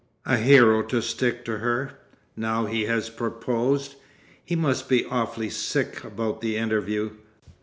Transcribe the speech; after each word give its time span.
A 0.25 0.37
hero 0.37 0.81
to 0.81 0.99
stick 0.99 1.45
to 1.45 1.59
her, 1.59 1.91
now 2.35 2.65
he 2.65 2.85
has 2.85 3.11
proposed. 3.11 3.97
He 4.43 4.55
must 4.55 4.89
be 4.89 5.05
awfully 5.05 5.51
sick 5.51 6.03
about 6.03 6.41
the 6.41 6.57
interview. 6.57 7.11